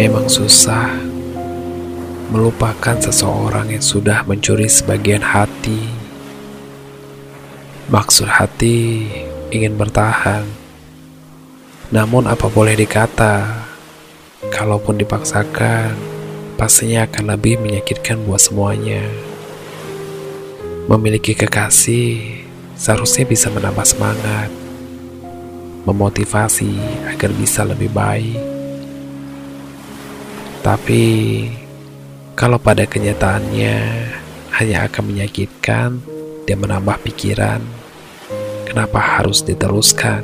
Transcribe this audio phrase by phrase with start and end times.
[0.00, 0.96] Memang susah
[2.32, 5.76] melupakan seseorang yang sudah mencuri sebagian hati.
[7.92, 9.04] Maksud hati
[9.52, 10.48] ingin bertahan,
[11.92, 13.68] namun apa boleh dikata,
[14.48, 15.92] kalaupun dipaksakan,
[16.56, 19.04] pastinya akan lebih menyakitkan buat semuanya.
[20.88, 22.40] Memiliki kekasih
[22.72, 24.48] seharusnya bisa menambah semangat,
[25.84, 26.72] memotivasi
[27.04, 28.49] agar bisa lebih baik.
[30.60, 31.04] Tapi
[32.36, 33.76] kalau pada kenyataannya
[34.60, 36.04] hanya akan menyakitkan
[36.44, 37.64] dan menambah pikiran,
[38.68, 40.20] kenapa harus diteruskan?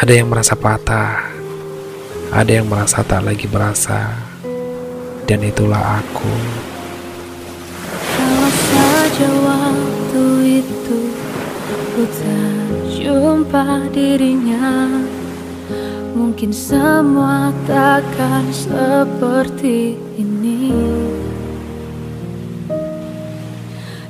[0.00, 1.20] Ada yang merasa patah,
[2.32, 4.16] ada yang merasa tak lagi berasa,
[5.28, 6.34] dan itulah aku.
[7.92, 10.24] Kalau saja waktu
[10.64, 10.98] itu
[11.94, 14.88] ku tak jumpa dirinya
[16.14, 20.70] Mungkin semua takkan seperti ini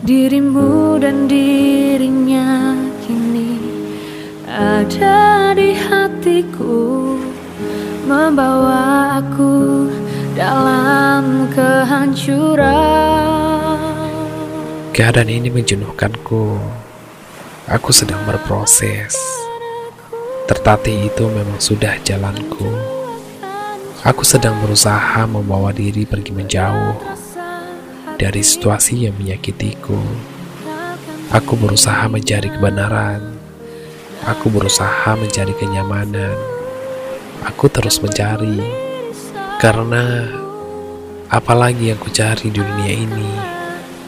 [0.05, 3.57] Dirimu dan dirinya kini
[4.51, 7.17] ada di hatiku
[8.05, 9.89] Membawa aku
[10.37, 13.25] dalam kehancuran
[14.95, 16.55] Keadaan ini menjenuhkanku.
[17.67, 19.19] Aku sedang berproses.
[20.45, 22.69] Tertatih itu memang sudah jalanku.
[24.05, 27.01] Aku sedang berusaha membawa diri pergi menjauh
[28.21, 29.97] dari situasi yang menyakitiku.
[31.33, 33.25] Aku berusaha mencari kebenaran.
[34.29, 36.37] Aku berusaha mencari kenyamanan.
[37.49, 38.61] Aku terus mencari
[39.57, 40.29] karena
[41.33, 43.33] apalagi yang ku cari di dunia ini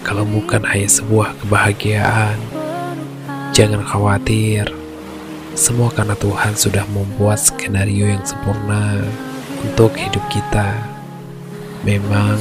[0.05, 2.37] kalau bukan hanya sebuah kebahagiaan.
[3.57, 4.69] Jangan khawatir,
[5.57, 9.01] semua karena Tuhan sudah membuat skenario yang sempurna
[9.65, 10.77] untuk hidup kita.
[11.81, 12.37] Memang,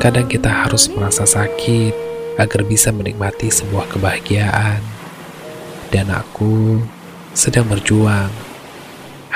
[0.00, 1.92] kadang kita harus merasa sakit
[2.40, 4.80] agar bisa menikmati sebuah kebahagiaan.
[5.92, 6.80] Dan aku
[7.36, 8.32] sedang berjuang,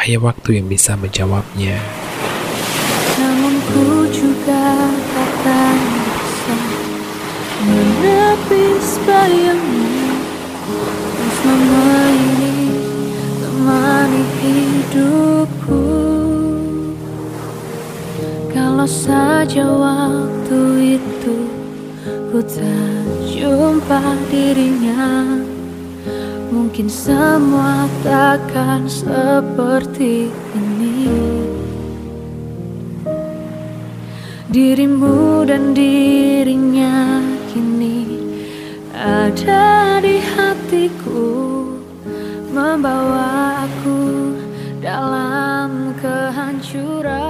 [0.01, 1.77] hanya waktu yang bisa menjawabnya.
[3.21, 5.77] Namun ku juga akan
[6.17, 6.57] bisa
[7.63, 9.82] Menepis bayangmu
[14.93, 15.85] hidupku.
[18.53, 20.61] Kalau saja waktu
[21.01, 21.37] itu
[22.33, 25.41] Ku tak jumpa dirinya
[26.53, 31.09] Mungkin semua takkan seperti ini.
[34.53, 38.21] Dirimu dan dirinya kini
[38.93, 41.32] ada di hatiku
[46.73, 47.22] Membawa aku dalam kehancuran